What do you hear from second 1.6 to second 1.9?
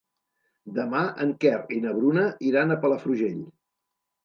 i